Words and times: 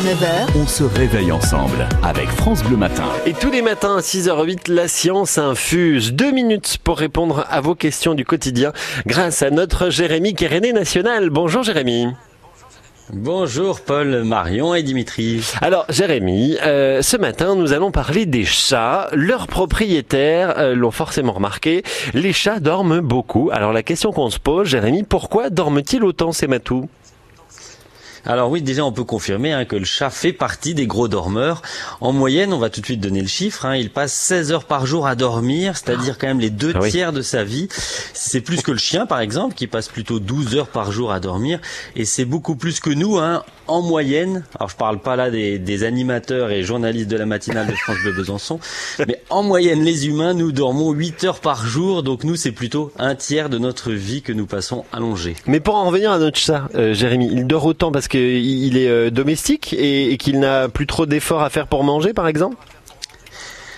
9h, 0.00 0.48
On 0.60 0.66
se 0.66 0.82
réveille 0.82 1.30
ensemble 1.30 1.88
avec 2.02 2.28
France 2.28 2.64
Bleu 2.64 2.76
Matin. 2.76 3.04
Et 3.26 3.32
tous 3.32 3.52
les 3.52 3.62
matins 3.62 3.96
à 3.96 4.00
6h08, 4.00 4.68
la 4.68 4.88
science 4.88 5.38
infuse. 5.38 6.12
Deux 6.12 6.32
minutes 6.32 6.78
pour 6.82 6.98
répondre 6.98 7.46
à 7.48 7.60
vos 7.60 7.76
questions 7.76 8.14
du 8.14 8.24
quotidien 8.24 8.72
grâce 9.06 9.42
à 9.42 9.50
notre 9.50 9.90
Jérémy 9.90 10.34
Kéréné 10.34 10.72
National. 10.72 11.30
Bonjour 11.30 11.62
Jérémy. 11.62 12.08
Bonjour 13.12 13.82
Paul, 13.82 14.24
Marion 14.24 14.74
et 14.74 14.82
Dimitri. 14.82 15.44
Alors 15.62 15.86
Jérémy, 15.88 16.56
euh, 16.66 17.00
ce 17.00 17.16
matin 17.16 17.54
nous 17.54 17.72
allons 17.72 17.92
parler 17.92 18.26
des 18.26 18.44
chats. 18.44 19.08
Leurs 19.12 19.46
propriétaires 19.46 20.54
euh, 20.58 20.74
l'ont 20.74 20.90
forcément 20.90 21.34
remarqué. 21.34 21.84
Les 22.14 22.32
chats 22.32 22.58
dorment 22.58 23.00
beaucoup. 23.00 23.50
Alors 23.52 23.72
la 23.72 23.84
question 23.84 24.10
qu'on 24.10 24.30
se 24.30 24.40
pose, 24.40 24.66
Jérémy, 24.66 25.04
pourquoi 25.04 25.50
dorment-ils 25.50 26.02
autant 26.02 26.32
ces 26.32 26.48
matous? 26.48 26.88
Alors 28.26 28.50
oui, 28.50 28.62
déjà 28.62 28.84
on 28.84 28.92
peut 28.92 29.04
confirmer 29.04 29.52
hein, 29.52 29.64
que 29.64 29.76
le 29.76 29.84
chat 29.84 30.10
fait 30.10 30.32
partie 30.32 30.74
des 30.74 30.86
gros 30.86 31.08
dormeurs. 31.08 31.62
En 32.00 32.12
moyenne, 32.12 32.52
on 32.52 32.58
va 32.58 32.70
tout 32.70 32.80
de 32.80 32.86
suite 32.86 33.00
donner 33.00 33.20
le 33.20 33.28
chiffre, 33.28 33.66
hein, 33.66 33.76
il 33.76 33.90
passe 33.90 34.12
16 34.14 34.52
heures 34.52 34.64
par 34.64 34.86
jour 34.86 35.06
à 35.06 35.14
dormir, 35.14 35.76
c'est-à-dire 35.76 36.16
quand 36.18 36.26
même 36.26 36.40
les 36.40 36.50
deux 36.50 36.72
Ah 36.74 36.78
oui. 36.82 36.90
tiers 36.90 37.12
de 37.12 37.22
sa 37.22 37.44
vie. 37.44 37.68
C'est 38.14 38.40
plus 38.40 38.62
que 38.62 38.70
le 38.70 38.78
chien 38.78 39.06
par 39.06 39.20
exemple, 39.20 39.54
qui 39.54 39.66
passe 39.66 39.88
plutôt 39.88 40.20
12 40.20 40.56
heures 40.56 40.68
par 40.68 40.90
jour 40.92 41.12
à 41.12 41.20
dormir. 41.20 41.60
Et 41.96 42.04
c'est 42.04 42.24
beaucoup 42.24 42.56
plus 42.56 42.80
que 42.80 42.90
nous, 42.90 43.18
hein, 43.18 43.42
en 43.66 43.82
moyenne. 43.82 44.44
Alors 44.58 44.68
je 44.70 44.76
parle 44.76 44.98
pas 45.00 45.16
là 45.16 45.30
des, 45.30 45.58
des 45.58 45.84
animateurs 45.84 46.50
et 46.50 46.62
journalistes 46.62 47.08
de 47.10 47.16
la 47.16 47.26
matinale 47.26 47.66
de 47.66 47.72
France 47.72 47.96
Bleu 48.02 48.12
Besançon, 48.12 48.58
mais 49.06 49.20
en 49.30 49.42
moyenne 49.42 49.82
les 49.82 50.06
humains, 50.06 50.34
nous 50.34 50.52
dormons 50.52 50.92
8 50.92 51.24
heures 51.24 51.40
par 51.40 51.66
jour, 51.66 52.02
donc 52.02 52.24
nous 52.24 52.36
c'est 52.36 52.52
plutôt 52.52 52.92
un 52.98 53.14
tiers 53.14 53.48
de 53.48 53.58
notre 53.58 53.90
vie 53.92 54.22
que 54.22 54.32
nous 54.32 54.46
passons 54.46 54.84
allongés. 54.92 55.36
Mais 55.46 55.60
pour 55.60 55.74
en 55.76 55.84
revenir 55.86 56.10
à 56.10 56.18
notre 56.18 56.38
chat, 56.38 56.68
euh, 56.74 56.94
Jérémy, 56.94 57.28
il 57.32 57.46
dort 57.46 57.66
autant 57.66 57.92
parce 57.92 58.08
qu'il 58.14 58.64
il 58.64 58.76
est 58.76 58.88
euh, 58.88 59.10
domestique 59.10 59.74
et 59.78 60.16
qu'il 60.18 60.38
n'a 60.40 60.68
plus 60.68 60.86
trop 60.86 61.06
d'efforts 61.06 61.42
à 61.42 61.50
faire 61.50 61.66
pour 61.66 61.84
manger, 61.84 62.12
par 62.12 62.28
exemple? 62.28 62.56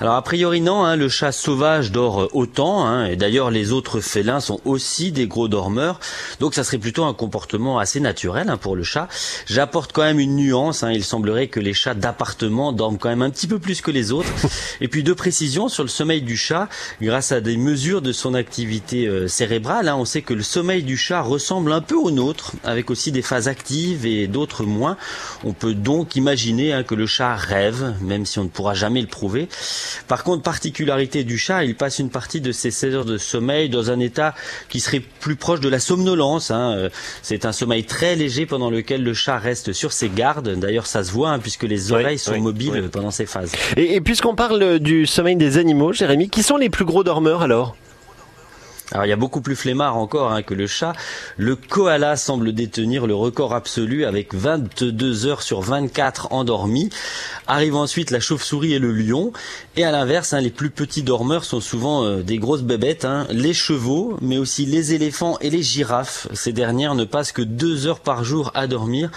Alors 0.00 0.14
a 0.14 0.22
priori 0.22 0.60
non, 0.60 0.84
hein, 0.84 0.94
le 0.94 1.08
chat 1.08 1.32
sauvage 1.32 1.90
dort 1.90 2.22
euh, 2.22 2.28
autant, 2.32 2.86
hein, 2.86 3.06
et 3.06 3.16
d'ailleurs 3.16 3.50
les 3.50 3.72
autres 3.72 3.98
félins 4.00 4.38
sont 4.38 4.60
aussi 4.64 5.10
des 5.10 5.26
gros 5.26 5.48
dormeurs, 5.48 5.98
donc 6.38 6.54
ça 6.54 6.62
serait 6.62 6.78
plutôt 6.78 7.02
un 7.02 7.14
comportement 7.14 7.80
assez 7.80 7.98
naturel 7.98 8.48
hein, 8.48 8.58
pour 8.58 8.76
le 8.76 8.84
chat. 8.84 9.08
J'apporte 9.46 9.92
quand 9.92 10.02
même 10.02 10.20
une 10.20 10.36
nuance, 10.36 10.84
hein, 10.84 10.92
il 10.92 11.02
semblerait 11.02 11.48
que 11.48 11.58
les 11.58 11.74
chats 11.74 11.94
d'appartement 11.94 12.72
dorment 12.72 12.96
quand 12.96 13.08
même 13.08 13.22
un 13.22 13.30
petit 13.30 13.48
peu 13.48 13.58
plus 13.58 13.80
que 13.80 13.90
les 13.90 14.12
autres. 14.12 14.30
Et 14.80 14.86
puis 14.86 15.02
deux 15.02 15.16
précisions 15.16 15.68
sur 15.68 15.82
le 15.82 15.88
sommeil 15.88 16.22
du 16.22 16.36
chat, 16.36 16.68
grâce 17.02 17.32
à 17.32 17.40
des 17.40 17.56
mesures 17.56 18.00
de 18.00 18.12
son 18.12 18.34
activité 18.34 19.08
euh, 19.08 19.26
cérébrale, 19.26 19.88
hein, 19.88 19.96
on 19.96 20.04
sait 20.04 20.22
que 20.22 20.32
le 20.32 20.44
sommeil 20.44 20.84
du 20.84 20.96
chat 20.96 21.22
ressemble 21.22 21.72
un 21.72 21.80
peu 21.80 21.96
au 21.96 22.12
nôtre, 22.12 22.52
avec 22.62 22.92
aussi 22.92 23.10
des 23.10 23.22
phases 23.22 23.48
actives 23.48 24.06
et 24.06 24.28
d'autres 24.28 24.62
moins. 24.62 24.96
On 25.42 25.54
peut 25.54 25.74
donc 25.74 26.14
imaginer 26.14 26.72
hein, 26.72 26.84
que 26.84 26.94
le 26.94 27.06
chat 27.06 27.34
rêve, 27.34 27.94
même 28.00 28.26
si 28.26 28.38
on 28.38 28.44
ne 28.44 28.48
pourra 28.48 28.74
jamais 28.74 29.00
le 29.00 29.08
prouver. 29.08 29.48
Par 30.06 30.24
contre, 30.24 30.42
particularité 30.42 31.24
du 31.24 31.38
chat, 31.38 31.64
il 31.64 31.74
passe 31.74 31.98
une 31.98 32.10
partie 32.10 32.40
de 32.40 32.52
ses 32.52 32.70
16 32.70 32.94
heures 32.94 33.04
de 33.04 33.18
sommeil 33.18 33.68
dans 33.68 33.90
un 33.90 34.00
état 34.00 34.34
qui 34.68 34.80
serait 34.80 35.00
plus 35.20 35.36
proche 35.36 35.60
de 35.60 35.68
la 35.68 35.78
somnolence. 35.80 36.50
hein. 36.50 36.74
Euh, 36.76 36.88
C'est 37.22 37.44
un 37.44 37.52
sommeil 37.52 37.84
très 37.84 38.16
léger 38.16 38.46
pendant 38.46 38.70
lequel 38.70 39.02
le 39.02 39.14
chat 39.14 39.38
reste 39.38 39.72
sur 39.72 39.92
ses 39.92 40.08
gardes. 40.08 40.48
D'ailleurs, 40.58 40.86
ça 40.86 41.04
se 41.04 41.12
voit 41.12 41.30
hein, 41.30 41.38
puisque 41.38 41.64
les 41.64 41.92
Oui, 41.92 42.00
oreilles 42.02 42.18
sont 42.18 42.32
oui, 42.32 42.40
mobiles 42.40 42.80
oui. 42.82 42.88
pendant 42.90 43.10
ces 43.10 43.26
phases. 43.26 43.52
Et, 43.76 43.94
et 43.96 44.00
puisqu'on 44.00 44.34
parle 44.34 44.78
du 44.78 45.06
sommeil 45.06 45.36
des 45.36 45.58
animaux, 45.58 45.92
Jérémy, 45.92 46.28
qui 46.28 46.42
sont 46.42 46.56
les 46.56 46.70
plus 46.70 46.84
gros 46.84 47.04
dormeurs 47.04 47.42
alors? 47.42 47.76
Alors 48.92 49.04
il 49.04 49.08
y 49.10 49.12
a 49.12 49.16
beaucoup 49.16 49.40
plus 49.42 49.54
flemmard 49.56 49.96
encore 49.96 50.32
hein, 50.32 50.42
que 50.42 50.54
le 50.54 50.66
chat. 50.66 50.94
Le 51.36 51.56
koala 51.56 52.16
semble 52.16 52.52
détenir 52.52 53.06
le 53.06 53.14
record 53.14 53.54
absolu 53.54 54.04
avec 54.04 54.34
22 54.34 55.26
heures 55.26 55.42
sur 55.42 55.60
24 55.60 56.32
endormis. 56.32 56.88
Arrive 57.46 57.76
ensuite 57.76 58.10
la 58.10 58.20
chauve-souris 58.20 58.72
et 58.74 58.78
le 58.78 58.92
lion. 58.92 59.32
Et 59.76 59.84
à 59.84 59.90
l'inverse, 59.92 60.32
hein, 60.32 60.40
les 60.40 60.50
plus 60.50 60.70
petits 60.70 61.02
dormeurs 61.02 61.44
sont 61.44 61.60
souvent 61.60 62.04
euh, 62.04 62.22
des 62.22 62.38
grosses 62.38 62.62
bébêtes. 62.62 63.04
hein. 63.04 63.26
Les 63.30 63.52
chevaux, 63.54 64.16
mais 64.22 64.38
aussi 64.38 64.64
les 64.66 64.94
éléphants 64.94 65.38
et 65.40 65.50
les 65.50 65.62
girafes. 65.62 66.26
Ces 66.32 66.52
dernières 66.52 66.94
ne 66.94 67.04
passent 67.04 67.32
que 67.32 67.42
2 67.42 67.86
heures 67.86 68.00
par 68.00 68.24
jour 68.24 68.50
à 68.54 68.66
dormir. 68.66 69.10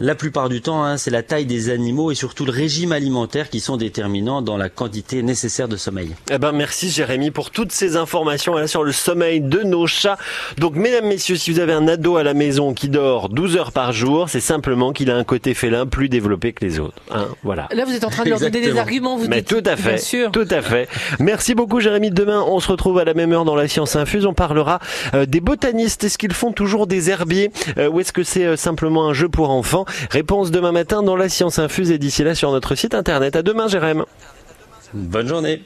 La 0.00 0.14
plupart 0.14 0.48
du 0.48 0.60
temps, 0.60 0.84
hein, 0.84 0.96
c'est 0.96 1.10
la 1.10 1.22
taille 1.24 1.46
des 1.46 1.70
animaux 1.70 2.10
et 2.12 2.14
surtout 2.14 2.44
le 2.44 2.52
régime 2.52 2.92
alimentaire 2.92 3.50
qui 3.50 3.60
sont 3.60 3.76
déterminants 3.76 4.42
dans 4.42 4.56
la 4.56 4.68
quantité 4.68 5.22
nécessaire 5.22 5.68
de 5.68 5.76
sommeil. 5.76 6.14
Eh 6.30 6.38
ben 6.38 6.52
merci 6.52 6.90
Jérémy 6.90 7.30
pour 7.32 7.50
toutes 7.50 7.72
ces 7.72 7.96
informations 7.96 8.64
sur 8.66 8.84
le 8.84 8.92
sommeil 9.08 9.40
de 9.40 9.62
nos 9.62 9.86
chats. 9.86 10.18
Donc 10.58 10.74
mesdames, 10.76 11.06
messieurs, 11.06 11.36
si 11.36 11.50
vous 11.50 11.60
avez 11.60 11.72
un 11.72 11.88
ado 11.88 12.16
à 12.18 12.22
la 12.22 12.34
maison 12.34 12.74
qui 12.74 12.88
dort 12.90 13.30
12 13.30 13.56
heures 13.56 13.72
par 13.72 13.92
jour, 13.92 14.28
c'est 14.28 14.40
simplement 14.40 14.92
qu'il 14.92 15.10
a 15.10 15.16
un 15.16 15.24
côté 15.24 15.54
félin 15.54 15.86
plus 15.86 16.10
développé 16.10 16.52
que 16.52 16.62
les 16.64 16.78
autres. 16.78 17.00
Hein, 17.10 17.28
voilà. 17.42 17.68
Là, 17.72 17.86
vous 17.86 17.94
êtes 17.94 18.04
en 18.04 18.10
train 18.10 18.24
de 18.24 18.28
leur 18.30 18.38
donner 18.38 18.60
des 18.60 18.76
arguments, 18.76 19.16
vous 19.16 19.26
Mais 19.28 19.36
dites. 19.40 19.48
tout 19.48 19.62
à 19.64 19.76
fait, 19.76 19.94
Bien 19.94 19.98
sûr. 19.98 20.30
tout 20.30 20.46
à 20.50 20.60
fait. 20.60 20.88
Merci 21.20 21.54
beaucoup 21.54 21.80
Jérémy. 21.80 22.10
Demain, 22.10 22.44
on 22.46 22.60
se 22.60 22.68
retrouve 22.68 22.98
à 22.98 23.04
la 23.04 23.14
même 23.14 23.32
heure 23.32 23.46
dans 23.46 23.54
la 23.56 23.66
Science 23.66 23.96
Infuse. 23.96 24.26
On 24.26 24.34
parlera 24.34 24.78
euh, 25.14 25.24
des 25.24 25.40
botanistes. 25.40 26.04
Est-ce 26.04 26.18
qu'ils 26.18 26.34
font 26.34 26.52
toujours 26.52 26.86
des 26.86 27.08
herbiers 27.08 27.50
euh, 27.78 27.88
ou 27.88 28.00
est-ce 28.00 28.12
que 28.12 28.22
c'est 28.22 28.44
euh, 28.44 28.56
simplement 28.56 29.08
un 29.08 29.14
jeu 29.14 29.28
pour 29.30 29.48
enfants? 29.50 29.86
Réponse 30.10 30.50
demain 30.50 30.72
matin 30.72 31.02
dans 31.02 31.16
la 31.16 31.30
Science 31.30 31.58
Infuse 31.58 31.90
et 31.90 31.96
d'ici 31.98 32.24
là 32.24 32.34
sur 32.34 32.52
notre 32.52 32.74
site 32.74 32.94
internet. 32.94 33.36
À 33.36 33.42
demain 33.42 33.68
Jérémy. 33.68 34.02
Bonne 34.92 35.28
journée 35.28 35.62